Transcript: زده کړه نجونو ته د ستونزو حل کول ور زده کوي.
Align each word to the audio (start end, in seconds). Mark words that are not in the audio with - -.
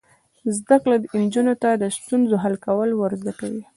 زده 0.57 0.75
کړه 0.83 0.95
نجونو 1.23 1.53
ته 1.61 1.69
د 1.73 1.83
ستونزو 1.97 2.35
حل 2.43 2.55
کول 2.65 2.89
ور 2.95 3.11
زده 3.21 3.33
کوي. 3.39 3.63